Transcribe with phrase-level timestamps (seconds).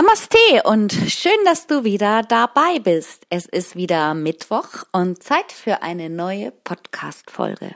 [0.00, 3.26] Namaste und schön, dass du wieder dabei bist.
[3.28, 7.74] Es ist wieder Mittwoch und Zeit für eine neue Podcast-Folge.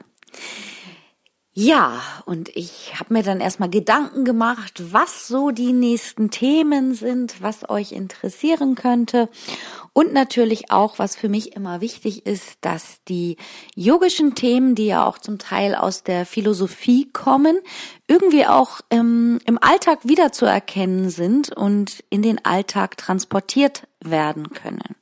[1.57, 7.41] Ja, und ich habe mir dann erstmal Gedanken gemacht, was so die nächsten Themen sind,
[7.43, 9.29] was euch interessieren könnte.
[9.93, 13.37] Und natürlich auch, was für mich immer wichtig ist, dass die
[13.77, 17.61] yogischen Themen, die ja auch zum Teil aus der Philosophie kommen,
[18.09, 24.97] irgendwie auch ähm, im Alltag wiederzuerkennen sind und in den Alltag transportiert werden können.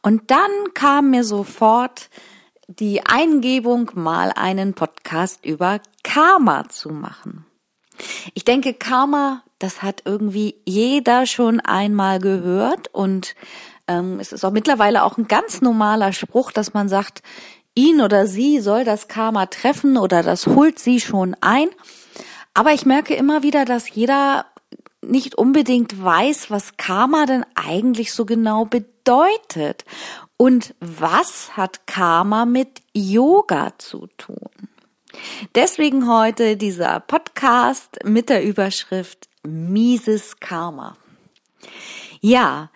[0.00, 2.08] Und dann kam mir sofort
[2.68, 7.46] die Eingebung, mal einen Podcast über Karma zu machen.
[8.34, 13.34] Ich denke, Karma, das hat irgendwie jeder schon einmal gehört und
[13.86, 17.22] ähm, es ist auch mittlerweile auch ein ganz normaler Spruch, dass man sagt,
[17.74, 21.68] ihn oder sie soll das Karma treffen oder das holt sie schon ein.
[22.54, 24.46] Aber ich merke immer wieder, dass jeder
[25.00, 29.84] nicht unbedingt weiß, was Karma denn eigentlich so genau bedeutet.
[30.42, 34.50] Und was hat Karma mit Yoga zu tun?
[35.54, 40.96] Deswegen heute dieser Podcast mit der Überschrift Mieses Karma.
[42.20, 42.72] Ja,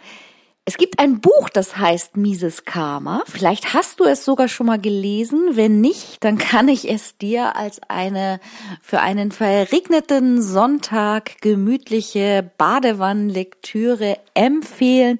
[0.69, 3.22] es gibt ein Buch, das heißt Mieses Karma.
[3.27, 5.50] Vielleicht hast du es sogar schon mal gelesen.
[5.53, 8.41] Wenn nicht, dann kann ich es dir als eine
[8.83, 15.19] für einen verregneten Sonntag gemütliche Badewannenlektüre empfehlen.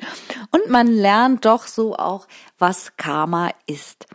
[0.50, 2.26] Und man lernt doch so auch,
[2.58, 4.06] was Karma ist.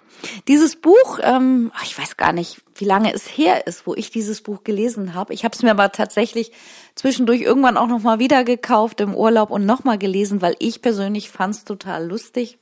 [0.48, 4.42] Dieses Buch, ähm, ich weiß gar nicht, wie lange es her ist, wo ich dieses
[4.42, 5.34] Buch gelesen habe.
[5.34, 6.52] Ich habe es mir aber tatsächlich
[6.96, 11.56] zwischendurch irgendwann auch nochmal wieder gekauft im Urlaub und nochmal gelesen, weil ich persönlich fand
[11.56, 12.60] es total lustig.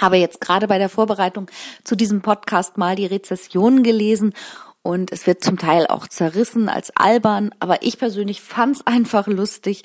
[0.00, 1.50] Habe jetzt gerade bei der Vorbereitung
[1.84, 4.34] zu diesem Podcast mal die Rezession gelesen
[4.84, 9.26] und es wird zum Teil auch zerrissen als albern, aber ich persönlich fand es einfach
[9.26, 9.82] lustig,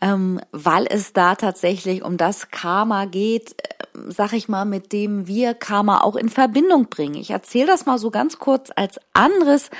[0.00, 5.26] ähm, weil es da tatsächlich um das Karma geht, äh, sag ich mal, mit dem
[5.26, 7.16] wir Karma auch in Verbindung bringen.
[7.16, 9.70] Ich erzähle das mal so ganz kurz als anderes.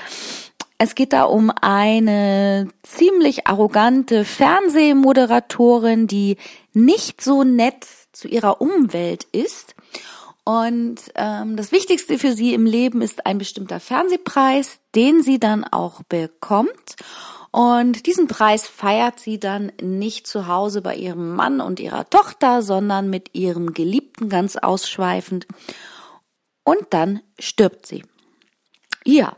[0.77, 6.35] Es geht da um eine ziemlich arrogante Fernsehmoderatorin, die
[6.73, 9.75] nicht so nett zu ihrer Umwelt ist
[10.49, 15.63] und ähm, das Wichtigste für sie im Leben ist ein bestimmter Fernsehpreis, den sie dann
[15.63, 16.95] auch bekommt.
[17.51, 22.63] Und diesen Preis feiert sie dann nicht zu Hause bei ihrem Mann und ihrer Tochter,
[22.63, 25.45] sondern mit ihrem Geliebten ganz ausschweifend.
[26.63, 28.03] Und dann stirbt sie.
[29.05, 29.35] Ja.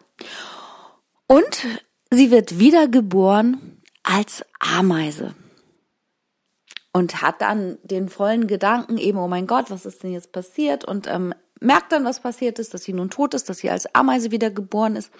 [1.27, 1.67] Und
[2.09, 5.35] sie wird wiedergeboren als Ameise
[6.93, 10.83] und hat dann den vollen Gedanken eben, oh mein Gott, was ist denn jetzt passiert?
[10.85, 13.93] Und ähm, merkt dann, was passiert ist, dass sie nun tot ist, dass sie als
[13.95, 15.11] Ameise wieder geboren ist.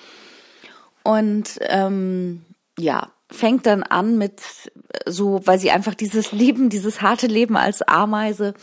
[1.03, 2.45] Und ähm,
[2.77, 4.41] ja, fängt dann an mit
[5.05, 8.53] so, weil sie einfach dieses Leben, dieses harte Leben als Ameise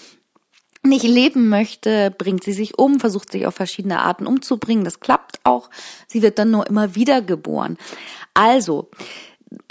[0.85, 4.85] nicht leben möchte, bringt sie sich um, versucht sich auf verschiedene Arten umzubringen.
[4.85, 5.71] Das klappt auch.
[6.07, 7.77] Sie wird dann nur immer wieder geboren.
[8.33, 8.89] Also,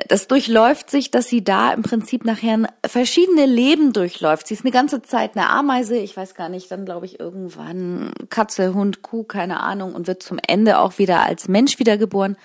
[0.08, 4.48] das durchläuft sich, dass sie da im Prinzip nachher verschiedene Leben durchläuft.
[4.48, 8.12] Sie ist eine ganze Zeit eine Ameise, ich weiß gar nicht, dann glaube ich irgendwann
[8.30, 12.38] Katze, Hund, Kuh, keine Ahnung, und wird zum Ende auch wieder als Mensch wiedergeboren,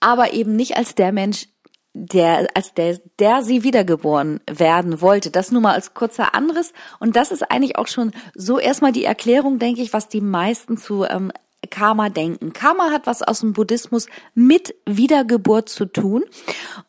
[0.00, 1.48] aber eben nicht als der Mensch,
[1.92, 5.30] der, als der, der sie wiedergeboren werden wollte.
[5.30, 6.72] Das nur mal als kurzer Anderes.
[7.00, 10.76] Und das ist eigentlich auch schon so erstmal die Erklärung, denke ich, was die meisten
[10.76, 11.32] zu ähm,
[11.70, 12.52] Karma denken.
[12.52, 16.24] Karma hat was aus dem Buddhismus mit Wiedergeburt zu tun.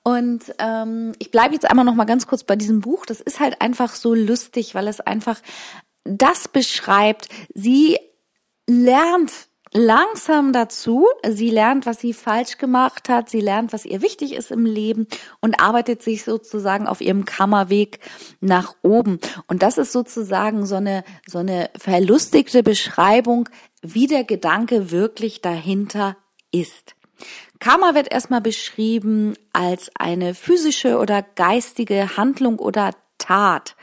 [0.04, 3.06] Und ähm, ich bleibe jetzt einmal noch mal ganz kurz bei diesem Buch.
[3.06, 5.40] Das ist halt einfach so lustig, weil es einfach
[6.04, 7.30] das beschreibt.
[7.54, 7.98] Sie
[8.68, 11.06] lernt langsam dazu.
[11.28, 13.30] Sie lernt, was sie falsch gemacht hat.
[13.30, 15.08] Sie lernt, was ihr wichtig ist im Leben
[15.40, 18.00] und arbeitet sich sozusagen auf ihrem Kammerweg
[18.42, 19.20] nach oben.
[19.48, 23.50] Und das ist sozusagen so eine, so eine verlustigte Beschreibung,
[23.82, 26.18] wie der Gedanke wirklich dahinter
[26.52, 26.96] ist.
[27.60, 33.76] Karma wird erstmal beschrieben als eine physische oder geistige Handlung oder Tat.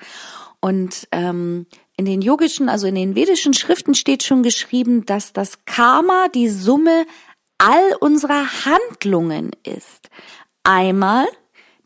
[0.61, 1.67] Und ähm,
[1.97, 6.49] in den yogischen, also in den vedischen Schriften steht schon geschrieben, dass das Karma die
[6.49, 7.07] Summe
[7.59, 10.11] all unserer Handlungen ist.
[10.63, 11.27] Einmal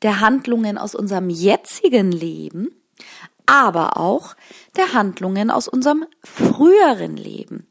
[0.03, 2.71] der Handlungen aus unserem jetzigen Leben,
[3.47, 4.35] aber auch
[4.77, 7.67] der Handlungen aus unserem früheren Leben.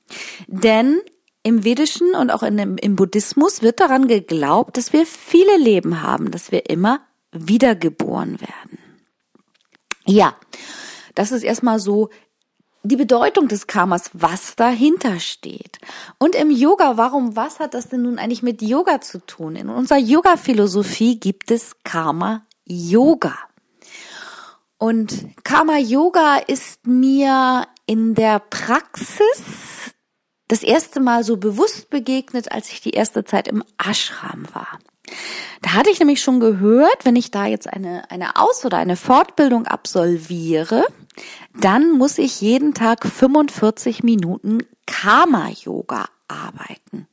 [0.47, 1.01] Denn
[1.44, 6.31] im Vedischen und auch dem, im Buddhismus wird daran geglaubt, dass wir viele Leben haben,
[6.31, 7.01] dass wir immer
[7.31, 8.80] wiedergeboren werden.
[10.06, 10.36] Ja,
[11.15, 12.09] das ist erstmal so
[12.83, 15.79] die Bedeutung des Karmas, was dahinter steht.
[16.17, 19.55] Und im Yoga, warum, was hat das denn nun eigentlich mit Yoga zu tun?
[19.55, 23.37] In unserer Yoga-Philosophie gibt es Karma-Yoga.
[24.77, 29.43] Und Karma-Yoga ist mir in der Praxis
[30.47, 34.79] das erste Mal so bewusst begegnet, als ich die erste Zeit im Ashram war.
[35.61, 38.95] Da hatte ich nämlich schon gehört, wenn ich da jetzt eine, eine Aus- oder eine
[38.95, 40.85] Fortbildung absolviere,
[41.60, 47.07] dann muss ich jeden Tag 45 Minuten Karma-Yoga arbeiten.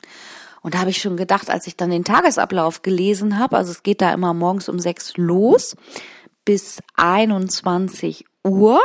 [0.62, 3.82] Und da habe ich schon gedacht, als ich dann den Tagesablauf gelesen habe, also es
[3.82, 5.76] geht da immer morgens um sechs los
[6.44, 8.81] bis 21 Uhr.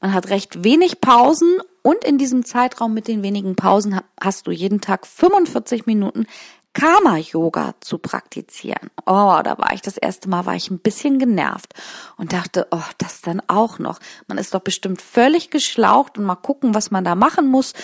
[0.00, 4.50] Man hat recht wenig Pausen und in diesem Zeitraum mit den wenigen Pausen hast du
[4.50, 6.26] jeden Tag 45 Minuten
[6.74, 8.90] Karma-Yoga zu praktizieren.
[9.06, 11.72] Oh, da war ich das erste Mal, war ich ein bisschen genervt
[12.16, 14.00] und dachte, oh, das dann auch noch.
[14.26, 17.74] Man ist doch bestimmt völlig geschlaucht und mal gucken, was man da machen muss.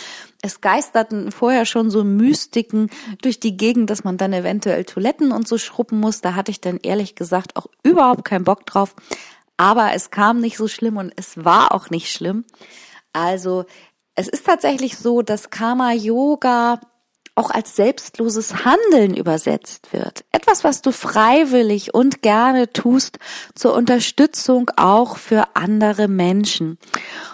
[0.43, 2.91] Es geisterten vorher schon so Mystiken
[3.23, 6.21] durch die Gegend, dass man dann eventuell Toiletten und so schruppen muss.
[6.21, 8.97] Da hatte ich dann ehrlich gesagt auch überhaupt keinen Bock drauf.
[9.57, 12.45] Aber es kam nicht so schlimm und es war auch nicht schlimm.
[13.13, 13.67] Also
[14.15, 16.81] es ist tatsächlich so, dass Karma Yoga
[17.41, 20.25] auch als selbstloses Handeln übersetzt wird.
[20.31, 23.19] Etwas, was du freiwillig und gerne tust
[23.55, 26.79] zur Unterstützung auch für andere Menschen.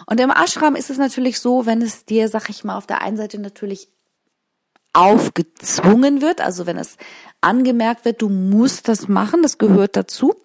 [0.06, 3.02] Und im Ashram ist es natürlich so, wenn es dir, sag ich mal, auf der
[3.02, 3.88] einen Seite natürlich
[4.92, 6.96] aufgezwungen wird, also wenn es
[7.40, 10.36] angemerkt wird, du musst das machen, das gehört dazu.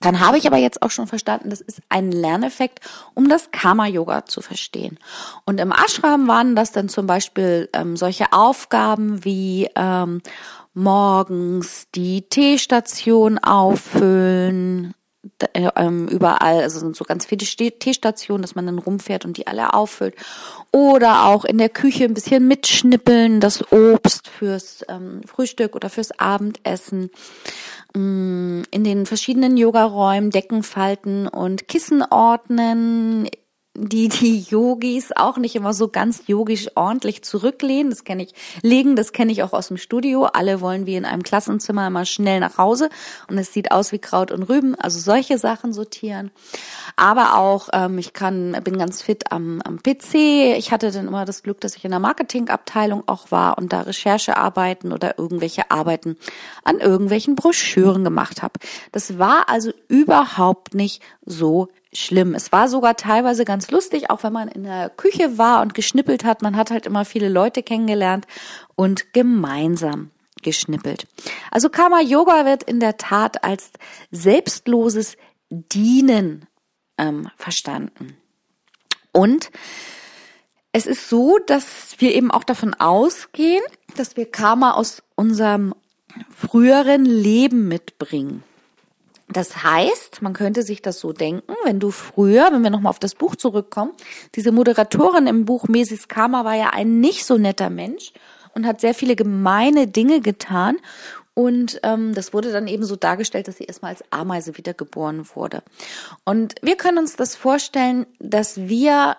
[0.00, 2.80] Dann habe ich aber jetzt auch schon verstanden, das ist ein Lerneffekt,
[3.14, 4.98] um das Karma-Yoga zu verstehen.
[5.46, 10.20] Und im Ashram waren das dann zum Beispiel ähm, solche Aufgaben wie ähm,
[10.74, 14.94] morgens die Teestation auffüllen,
[16.08, 20.14] überall, also sind so ganz viele Teestationen, dass man dann rumfährt und die alle auffüllt.
[20.72, 26.18] Oder auch in der Küche ein bisschen mitschnippeln, das Obst fürs ähm, Frühstück oder fürs
[26.18, 27.10] Abendessen.
[27.94, 33.28] Mm, in den verschiedenen Yogaräumen Decken falten und Kissen ordnen,
[33.76, 37.90] die die Yogis auch nicht immer so ganz yogisch ordentlich zurücklehnen.
[37.90, 40.24] Das kenne ich, legen, das kenne ich auch aus dem Studio.
[40.24, 42.88] Alle wollen wie in einem Klassenzimmer immer schnell nach Hause
[43.28, 44.74] und es sieht aus wie Kraut und Rüben.
[44.76, 46.30] Also solche Sachen sortieren.
[46.96, 50.56] Aber auch, ähm, ich kann, bin ganz fit am, am PC.
[50.56, 53.82] Ich hatte dann immer das Glück, dass ich in der Marketingabteilung auch war und da
[53.82, 56.16] Recherchearbeiten oder irgendwelche Arbeiten
[56.64, 58.54] an irgendwelchen Broschüren gemacht habe.
[58.92, 61.68] Das war also überhaupt nicht so
[61.98, 62.34] schlimm.
[62.34, 66.24] Es war sogar teilweise ganz lustig, auch wenn man in der Küche war und geschnippelt
[66.24, 66.42] hat.
[66.42, 68.26] Man hat halt immer viele Leute kennengelernt
[68.74, 70.10] und gemeinsam
[70.42, 71.06] geschnippelt.
[71.50, 73.70] Also Karma Yoga wird in der Tat als
[74.10, 75.16] selbstloses
[75.50, 76.46] Dienen
[76.98, 78.16] ähm, verstanden.
[79.12, 79.50] Und
[80.72, 83.62] es ist so, dass wir eben auch davon ausgehen,
[83.96, 85.74] dass wir Karma aus unserem
[86.30, 88.42] früheren Leben mitbringen.
[89.28, 93.00] Das heißt, man könnte sich das so denken, wenn du früher, wenn wir nochmal auf
[93.00, 93.92] das Buch zurückkommen,
[94.34, 98.12] diese Moderatorin im Buch Mesis Karma war ja ein nicht so netter Mensch
[98.54, 100.76] und hat sehr viele gemeine Dinge getan.
[101.34, 105.62] Und ähm, das wurde dann eben so dargestellt, dass sie erstmal als Ameise wiedergeboren wurde.
[106.24, 109.16] Und wir können uns das vorstellen, dass wir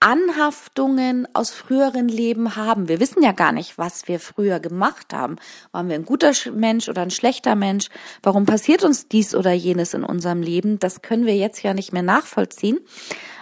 [0.00, 2.88] Anhaftungen aus früheren Leben haben.
[2.88, 5.36] Wir wissen ja gar nicht, was wir früher gemacht haben.
[5.72, 7.88] Waren wir ein guter Mensch oder ein schlechter Mensch?
[8.22, 10.78] Warum passiert uns dies oder jenes in unserem Leben?
[10.78, 12.78] Das können wir jetzt ja nicht mehr nachvollziehen.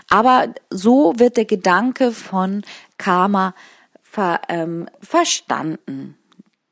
[0.08, 2.62] Aber so wird der Gedanke von
[2.96, 3.54] Karma
[4.02, 6.16] ver, ähm, verstanden.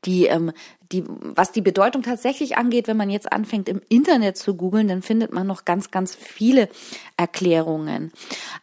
[0.05, 0.53] Die, ähm,
[0.93, 5.03] die, was die Bedeutung tatsächlich angeht, wenn man jetzt anfängt im Internet zu googeln, dann
[5.03, 6.69] findet man noch ganz, ganz viele
[7.17, 8.13] Erklärungen.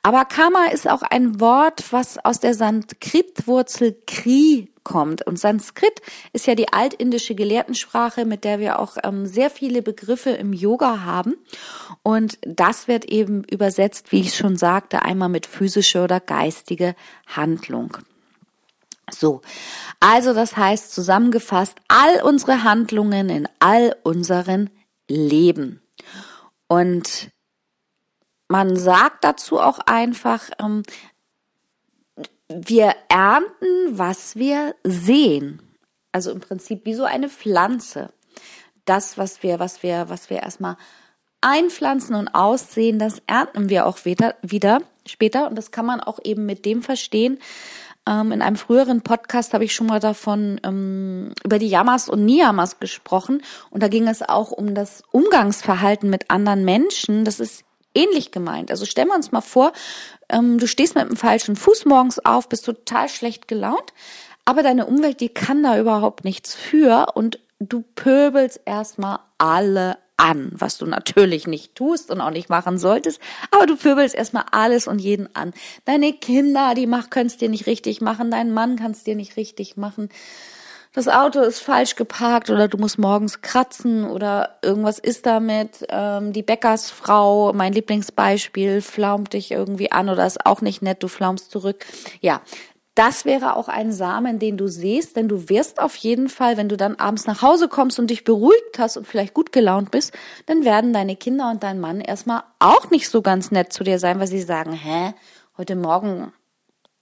[0.03, 5.25] Aber Karma ist auch ein Wort, was aus der Sanskrit-Wurzel Kri kommt.
[5.25, 6.01] Und Sanskrit
[6.33, 11.01] ist ja die altindische Gelehrtensprache, mit der wir auch ähm, sehr viele Begriffe im Yoga
[11.01, 11.35] haben.
[12.03, 16.95] Und das wird eben übersetzt, wie ich schon sagte, einmal mit physische oder geistige
[17.27, 17.97] Handlung.
[19.13, 19.41] So,
[19.99, 24.69] also das heißt zusammengefasst, all unsere Handlungen in all unseren
[25.07, 25.81] Leben.
[26.67, 27.31] Und
[28.47, 30.83] man sagt dazu auch einfach, ähm,
[32.49, 35.61] wir ernten, was wir sehen.
[36.11, 38.13] Also im Prinzip wie so eine Pflanze.
[38.85, 40.75] das, was wir, was wir, was wir erstmal
[41.39, 45.47] einpflanzen und aussehen, das ernten wir auch wieder, wieder später.
[45.47, 47.39] Und das kann man auch eben mit dem verstehen.
[48.07, 52.25] Ähm, in einem früheren Podcast habe ich schon mal davon ähm, über die Yamas und
[52.25, 53.43] Niyamas gesprochen.
[53.69, 57.25] Und da ging es auch um das Umgangsverhalten mit anderen Menschen.
[57.25, 58.71] Das ist ähnlich gemeint.
[58.71, 59.73] Also stellen wir uns mal vor,
[60.29, 63.93] ähm, du stehst mit dem falschen Fuß morgens auf, bist total schlecht gelaunt,
[64.45, 70.51] aber deine Umwelt, die kann da überhaupt nichts für und du pöbelst erstmal alle an,
[70.53, 74.87] was du natürlich nicht tust und auch nicht machen solltest, aber du pöbelst erstmal alles
[74.87, 75.51] und jeden an.
[75.85, 79.35] Deine Kinder, die können es dir nicht richtig machen, dein Mann kann es dir nicht
[79.35, 80.09] richtig machen.
[80.93, 85.85] Das Auto ist falsch geparkt oder du musst morgens kratzen oder irgendwas ist damit.
[85.87, 91.07] Ähm, die Bäckersfrau, mein Lieblingsbeispiel, flaumt dich irgendwie an oder ist auch nicht nett, du
[91.07, 91.85] flaumst zurück.
[92.19, 92.41] Ja,
[93.01, 96.69] das wäre auch ein Samen, den du siehst, denn du wirst auf jeden Fall, wenn
[96.69, 100.13] du dann abends nach Hause kommst und dich beruhigt hast und vielleicht gut gelaunt bist,
[100.45, 103.97] dann werden deine Kinder und dein Mann erstmal auch nicht so ganz nett zu dir
[103.97, 105.15] sein, weil sie sagen, hä,
[105.57, 106.31] heute Morgen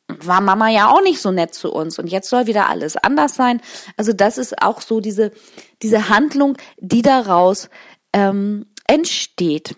[0.07, 3.35] war Mama ja auch nicht so nett zu uns und jetzt soll wieder alles anders
[3.35, 3.59] sein.
[3.97, 5.33] Also das ist auch so diese,
[5.81, 7.69] diese Handlung, die daraus
[8.13, 9.75] ähm, entsteht.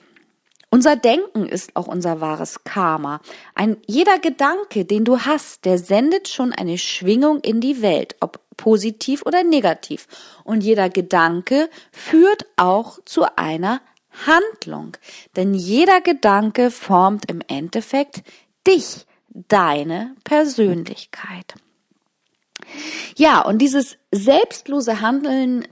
[0.74, 3.20] Unser Denken ist auch unser wahres Karma.
[3.56, 8.40] Ein, jeder Gedanke, den du hast, der sendet schon eine Schwingung in die Welt, ob
[8.56, 10.08] positiv oder negativ.
[10.46, 13.82] Und jeder Gedanke führt auch zu einer
[14.26, 14.96] Handlung.
[15.36, 18.24] Denn jeder Gedanke formt im Endeffekt
[18.66, 21.54] dich, deine Persönlichkeit.
[23.18, 25.68] Ja, und dieses selbstlose Handeln,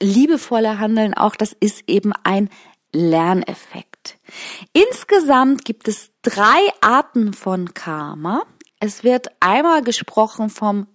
[0.00, 2.50] liebevolle Handeln auch, das ist eben ein
[2.94, 4.18] Lerneffekt.
[4.72, 8.42] Insgesamt gibt es drei Arten von Karma.
[8.80, 10.86] Es wird einmal gesprochen vom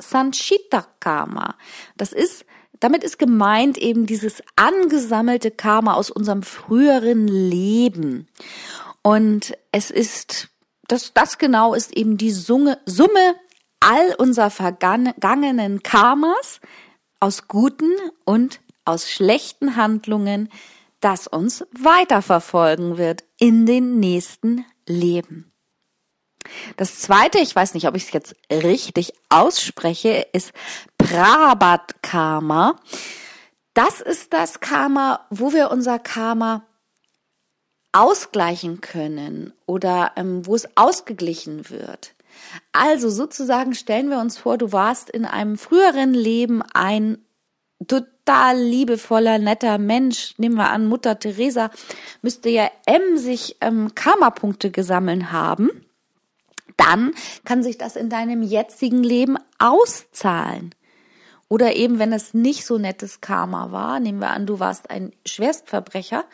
[0.00, 1.54] Sanchita Karma.
[1.96, 2.44] Das ist
[2.80, 8.28] damit ist gemeint eben dieses angesammelte Karma aus unserem früheren Leben.
[9.00, 10.48] Und es ist,
[10.88, 13.36] das, das genau ist eben die Summe, Summe
[13.80, 16.60] all unserer vergangenen Karmas
[17.20, 17.92] aus guten
[18.24, 20.50] und aus schlechten Handlungen,
[21.04, 25.52] das uns weiterverfolgen wird in den nächsten Leben.
[26.76, 30.52] Das zweite, ich weiß nicht, ob ich es jetzt richtig ausspreche, ist
[30.98, 32.76] Prabhat Karma.
[33.74, 36.66] Das ist das Karma, wo wir unser Karma
[37.92, 42.14] ausgleichen können oder ähm, wo es ausgeglichen wird.
[42.72, 47.18] Also sozusagen stellen wir uns vor, du warst in einem früheren Leben ein
[47.86, 51.70] total liebevoller, netter Mensch, nehmen wir an, Mutter Teresa,
[52.22, 55.70] müsste ja emsig ähm, Karma-Punkte gesammelt haben,
[56.76, 57.12] dann
[57.44, 60.74] kann sich das in deinem jetzigen Leben auszahlen.
[61.48, 65.12] Oder eben, wenn es nicht so nettes Karma war, nehmen wir an, du warst ein
[65.26, 66.24] Schwerstverbrecher,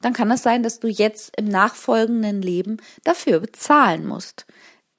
[0.00, 4.46] dann kann es sein, dass du jetzt im nachfolgenden Leben dafür bezahlen musst.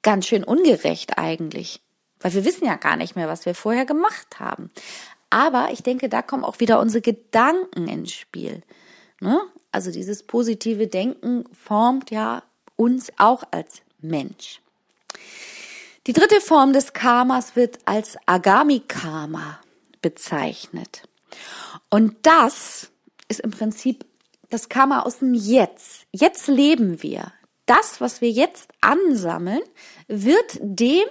[0.02, 1.82] Ganz schön ungerecht eigentlich.
[2.20, 4.70] Weil wir wissen ja gar nicht mehr, was wir vorher gemacht haben.
[5.30, 8.62] Aber ich denke, da kommen auch wieder unsere Gedanken ins Spiel.
[9.20, 9.40] Ne?
[9.72, 12.42] Also dieses positive Denken formt ja
[12.76, 14.60] uns auch als Mensch.
[16.06, 19.60] Die dritte Form des Karmas wird als Agami-Karma
[20.02, 21.02] bezeichnet.
[21.90, 22.90] Und das
[23.28, 24.04] ist im Prinzip
[24.50, 26.06] das Karma aus dem Jetzt.
[26.12, 27.32] Jetzt leben wir.
[27.66, 29.62] Das, was wir jetzt ansammeln,
[30.06, 31.04] wird dem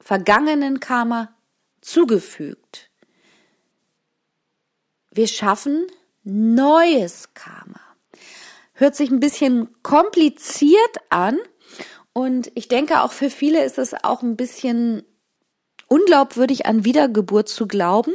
[0.00, 1.33] vergangenen Karma
[1.84, 2.90] zugefügt.
[5.10, 5.86] Wir schaffen
[6.24, 7.80] neues Karma.
[8.72, 11.38] Hört sich ein bisschen kompliziert an
[12.12, 15.04] und ich denke auch für viele ist es auch ein bisschen
[15.86, 18.14] unglaubwürdig an Wiedergeburt zu glauben.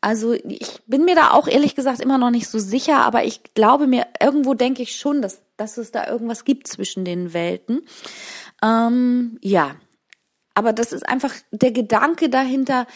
[0.00, 3.54] Also ich bin mir da auch ehrlich gesagt immer noch nicht so sicher, aber ich
[3.54, 7.82] glaube mir, irgendwo denke ich schon, dass, dass es da irgendwas gibt zwischen den Welten.
[8.62, 9.76] Ähm, ja,
[10.54, 12.86] aber das ist einfach der Gedanke dahinter,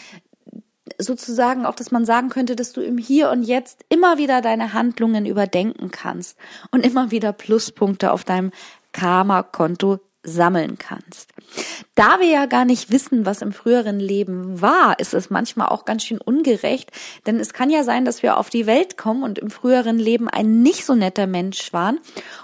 [0.97, 4.73] sozusagen auch, dass man sagen könnte, dass du im Hier und Jetzt immer wieder deine
[4.73, 6.37] Handlungen überdenken kannst
[6.71, 8.51] und immer wieder Pluspunkte auf deinem
[8.93, 11.31] Karma-Konto sammeln kannst.
[11.95, 15.85] Da wir ja gar nicht wissen, was im früheren Leben war, ist es manchmal auch
[15.85, 16.91] ganz schön ungerecht,
[17.25, 20.27] denn es kann ja sein, dass wir auf die Welt kommen und im früheren Leben
[20.27, 21.99] ein nicht so netter Mensch waren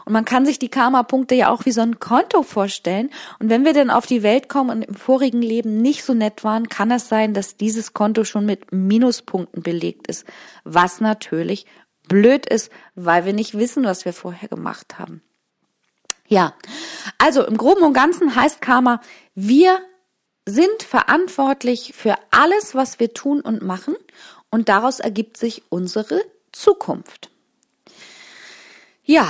[0.05, 3.09] und man kann sich die Karma-Punkte ja auch wie so ein Konto vorstellen
[3.39, 6.43] und wenn wir dann auf die Welt kommen und im vorigen Leben nicht so nett
[6.45, 10.25] waren, kann es sein, dass dieses Konto schon mit Minuspunkten belegt ist,
[10.63, 11.65] was natürlich
[12.07, 15.21] blöd ist, weil wir nicht wissen, was wir vorher gemacht haben.
[16.33, 16.55] Ja,
[17.19, 19.01] also im Groben und Ganzen heißt Karma,
[19.35, 19.77] wir
[20.47, 23.95] sind verantwortlich für alles, was wir tun und machen.
[24.49, 27.29] und daraus ergibt sich unsere Zukunft.
[29.03, 29.27] Ja,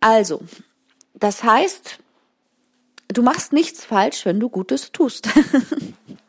[0.00, 0.40] also,
[1.14, 2.00] das heißt,
[3.06, 5.28] du machst nichts falsch, wenn du Gutes tust.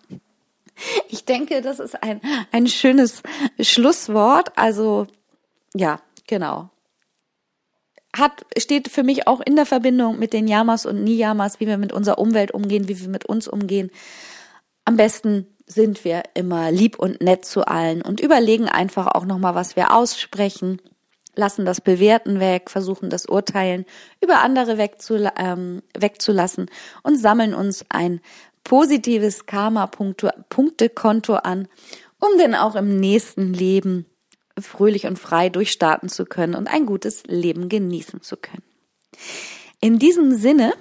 [1.09, 2.21] ich denke, das ist ein,
[2.51, 3.23] ein schönes
[3.59, 4.55] Schlusswort.
[4.55, 5.07] Also,
[5.73, 6.69] ja, genau.
[8.17, 11.77] Hat, steht für mich auch in der Verbindung mit den Yamas und Niyamas, wie wir
[11.77, 13.91] mit unserer Umwelt umgehen, wie wir mit uns umgehen.
[14.85, 19.55] Am besten sind wir immer lieb und nett zu allen und überlegen einfach auch nochmal,
[19.55, 20.79] was wir aussprechen
[21.35, 23.85] lassen das Bewerten weg, versuchen das Urteilen
[24.21, 26.69] über andere wegzula ähm, wegzulassen
[27.03, 28.21] und sammeln uns ein
[28.63, 31.67] positives Karma-Punktekonto an,
[32.19, 34.05] um dann auch im nächsten Leben
[34.59, 38.63] fröhlich und frei durchstarten zu können und ein gutes Leben genießen zu können.
[39.81, 40.73] In diesem Sinne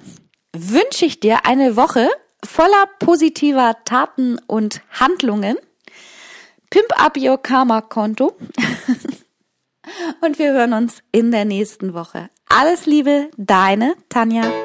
[0.53, 2.09] wünsche ich dir eine Woche
[2.43, 5.57] voller positiver Taten und Handlungen.
[6.69, 8.35] Pimp up your Karma-Konto.
[10.21, 12.29] Und wir hören uns in der nächsten Woche.
[12.47, 14.64] Alles Liebe, deine Tanja.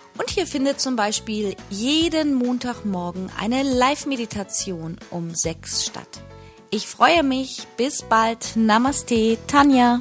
[0.17, 6.21] Und hier findet zum Beispiel jeden Montagmorgen eine Live-Meditation um sechs statt.
[6.69, 7.67] Ich freue mich.
[7.77, 8.55] Bis bald.
[8.55, 9.99] Namaste, Tanja.